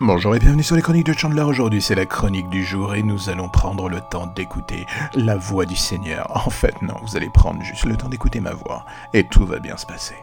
[0.00, 1.42] Bonjour et bienvenue sur les chroniques de Chandler.
[1.42, 5.66] Aujourd'hui, c'est la chronique du jour et nous allons prendre le temps d'écouter la voix
[5.66, 6.30] du Seigneur.
[6.46, 9.58] En fait, non, vous allez prendre juste le temps d'écouter ma voix et tout va
[9.58, 10.14] bien se passer.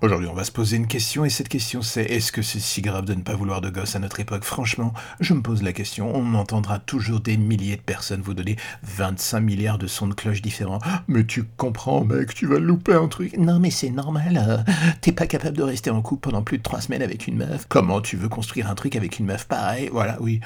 [0.00, 2.82] Aujourd'hui, on va se poser une question et cette question c'est est-ce que c'est si
[2.82, 4.44] grave de ne pas vouloir de gosse à notre époque?
[4.44, 6.14] Franchement, je me pose la question.
[6.14, 10.40] On entendra toujours des milliers de personnes vous donner 25 milliards de sons de cloche
[10.40, 10.78] différents.
[11.08, 13.36] Mais tu comprends, mec, tu vas louper un truc.
[13.36, 14.40] Non, mais c'est normal.
[14.48, 14.58] euh,
[15.00, 17.66] T'es pas capable de rester en couple pendant plus de 3 semaines avec une meuf.
[17.68, 20.40] Comment tu veux construire un truc avec une meuf pareil Voilà, oui.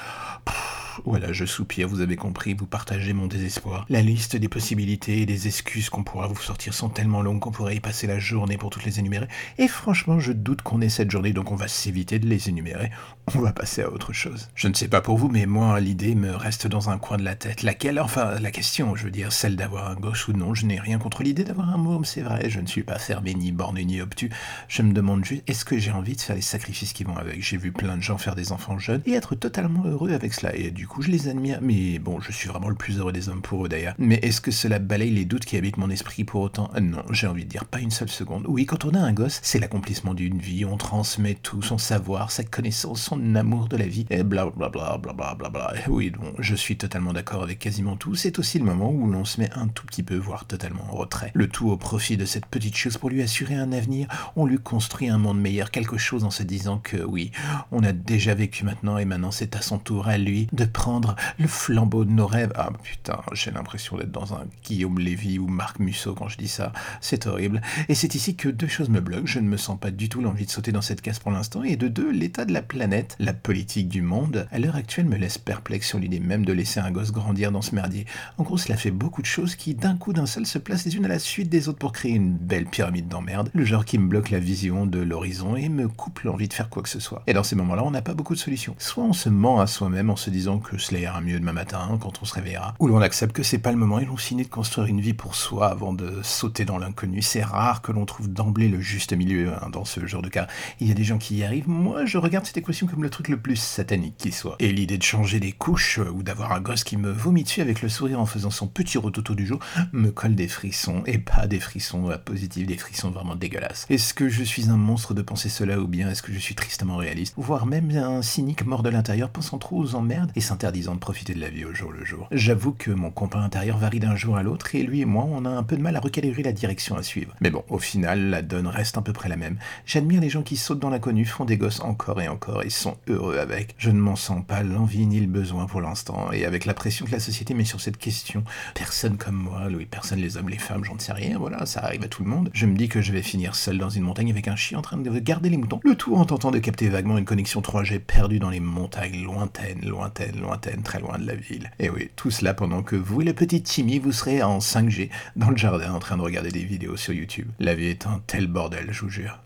[1.05, 3.87] Voilà, je soupire, vous avez compris, vous partagez mon désespoir.
[3.89, 7.51] La liste des possibilités et des excuses qu'on pourra vous sortir sont tellement longues qu'on
[7.51, 9.29] pourrait y passer la journée pour toutes les énumérer.
[9.59, 12.91] Et franchement, je doute qu'on ait cette journée, donc on va s'éviter de les énumérer.
[13.35, 14.49] On va passer à autre chose.
[14.55, 17.25] Je ne sais pas pour vous, mais moi, l'idée me reste dans un coin de
[17.25, 17.63] la tête.
[17.63, 20.55] Laquelle Enfin, la question, je veux dire, celle d'avoir un gosse ou non.
[20.55, 22.51] Je n'ai rien contre l'idée d'avoir un môme, c'est vrai.
[22.51, 24.31] Je ne suis pas fermé, ni borné, ni obtus.
[24.69, 27.43] Je me demande juste, est-ce que j'ai envie de faire les sacrifices qui vont avec?
[27.43, 30.55] J'ai vu plein de gens faire des enfants jeunes et être totalement heureux avec cela.
[30.57, 31.59] Et coup, je les admire.
[31.63, 33.95] Mais bon, je suis vraiment le plus heureux des hommes pour eux d'ailleurs.
[33.99, 36.71] Mais est-ce que cela balaye les doutes qui habitent mon esprit pour autant?
[36.77, 38.45] Euh, Non, j'ai envie de dire pas une seule seconde.
[38.49, 40.65] Oui, quand on a un gosse, c'est l'accomplissement d'une vie.
[40.65, 44.07] On transmet tout, son savoir, sa connaissance, son amour de la vie.
[44.11, 45.49] Et blablabla, blablabla.
[45.51, 45.75] Bla.
[45.89, 48.15] Oui, bon, je suis totalement d'accord avec quasiment tout.
[48.15, 50.97] C'est aussi le moment où l'on se met un tout petit peu, voire totalement en
[50.97, 51.31] retrait.
[51.35, 54.09] Le tout au profit de cette petite chose pour lui assurer un avenir.
[54.37, 57.31] On lui construit un monde meilleur, quelque chose en se disant que oui,
[57.71, 61.17] on a déjà vécu maintenant et maintenant c'est à son tour à lui de prendre
[61.39, 62.53] le flambeau de nos rêves.
[62.57, 66.49] Ah putain, j'ai l'impression d'être dans un Guillaume Lévy ou Marc Musso quand je dis
[66.49, 66.73] ça.
[67.01, 67.61] C'est horrible.
[67.89, 69.27] Et c'est ici que deux choses me bloquent.
[69.27, 71.63] Je ne me sens pas du tout l'envie de sauter dans cette case pour l'instant.
[71.63, 75.17] Et de deux, l'état de la planète, la politique du monde, à l'heure actuelle me
[75.17, 78.07] laisse perplexe sur l'idée même de laisser un gosse grandir dans ce merdier.
[78.39, 80.97] En gros, cela fait beaucoup de choses qui, d'un coup d'un seul, se placent les
[80.97, 83.51] unes à la suite des autres pour créer une belle pyramide d'emmerde.
[83.55, 86.69] Le genre qui me bloque la vision de l'horizon et me coupe l'envie de faire
[86.69, 87.23] quoi que ce soit.
[87.27, 88.75] Et dans ces moments-là, on n'a pas beaucoup de solutions.
[88.79, 91.99] Soit on se ment à soi-même en se disant que cela ira mieux demain matin
[92.01, 94.45] quand on se réveillera, ou l'on accepte que c'est pas le moment et l'on finit
[94.45, 97.23] de construire une vie pour soi avant de sauter dans l'inconnu.
[97.23, 100.47] C'est rare que l'on trouve d'emblée le juste milieu hein, dans ce genre de cas.
[100.81, 101.69] Il y a des gens qui y arrivent.
[101.69, 104.57] Moi, je regarde cette équation comme le truc le plus satanique qui soit.
[104.59, 107.61] Et l'idée de changer des couches euh, ou d'avoir un gosse qui me vomit dessus
[107.61, 109.59] avec le sourire en faisant son petit rototo du jour
[109.93, 113.87] me colle des frissons et pas des frissons euh, positifs, des frissons vraiment dégueulasses.
[113.91, 116.55] Est-ce que je suis un monstre de penser cela ou bien est-ce que je suis
[116.55, 120.95] tristement réaliste, voire même un cynique mort de l'intérieur pensant trop aux emmerdes et s'interdisant
[120.95, 122.29] de profiter de la vie au jour le jour.
[122.31, 125.47] J'avoue que mon compas intérieur varie d'un jour à l'autre et lui et moi on
[125.47, 127.35] a un peu de mal à recalibrer la direction à suivre.
[127.41, 129.57] Mais bon, au final, la donne reste à peu près la même.
[129.87, 132.99] J'admire les gens qui sautent dans l'inconnu, font des gosses encore et encore et sont
[133.09, 133.75] heureux avec.
[133.79, 137.07] Je ne m'en sens pas l'envie ni le besoin pour l'instant et avec la pression
[137.07, 140.59] que la société met sur cette question, personne comme moi, oui, personne les hommes, les
[140.59, 142.51] femmes, j'en sais rien, voilà, ça arrive à tout le monde.
[142.53, 144.83] Je me dis que je vais finir seul dans une montagne avec un chien en
[144.83, 145.81] train de garder les moutons.
[145.83, 149.81] Le tout en tentant de capter vaguement une connexion 3G perdue dans les montagnes lointaines,
[149.87, 151.71] lointaines, lointaines, très loin de la ville.
[151.79, 155.11] Et oui, tout cela pendant que vous et le petit Timmy, vous serez en 5G
[155.37, 157.49] dans le jardin en train de regarder des vidéos sur YouTube.
[157.59, 159.39] La vie est un tel bordel, je vous jure.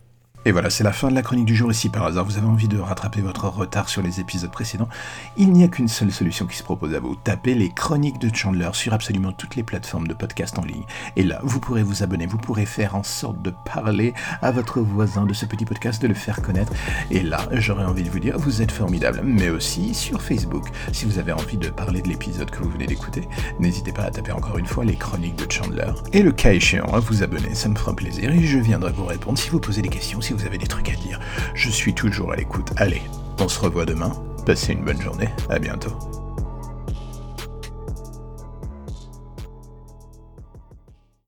[0.47, 1.75] Et voilà, c'est la fin de la chronique du jour.
[1.75, 4.89] Si par hasard vous avez envie de rattraper votre retard sur les épisodes précédents,
[5.37, 7.17] il n'y a qu'une seule solution qui se propose à vous.
[7.17, 10.85] Tapez les chroniques de Chandler sur absolument toutes les plateformes de podcast en ligne.
[11.17, 14.79] Et là, vous pourrez vous abonner, vous pourrez faire en sorte de parler à votre
[14.79, 16.73] voisin de ce petit podcast, de le faire connaître.
[17.11, 19.23] Et là, j'aurais envie de vous dire, vous êtes formidable.
[19.25, 20.69] Mais aussi sur Facebook.
[20.93, 23.27] Si vous avez envie de parler de l'épisode que vous venez d'écouter,
[23.59, 25.91] n'hésitez pas à taper encore une fois les chroniques de Chandler.
[26.13, 29.07] Et le cas échéant, à vous abonner, ça me fera plaisir et je viendrai vous
[29.07, 31.19] répondre si vous posez des questions, vous avez des trucs à dire.
[31.55, 32.71] Je suis toujours à l'écoute.
[32.77, 33.03] Allez,
[33.41, 34.13] on se revoit demain.
[34.45, 35.29] Passez une bonne journée.
[35.49, 36.26] À bientôt.